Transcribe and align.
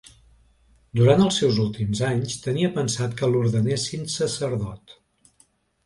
Durant 0.99 1.21
els 1.25 1.37
seus 1.41 1.59
últims 1.65 2.01
anys, 2.09 2.39
tenia 2.47 2.73
pensat 2.79 3.17
que 3.21 3.33
l'ordenessin 3.35 4.13
sacerdot. 4.19 5.01